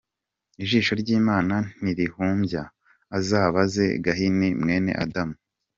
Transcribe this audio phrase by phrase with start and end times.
[0.63, 2.61] Ijisho ry’Imana ntirihumbya,
[3.17, 5.35] azabaze Gahini mwene Adamu!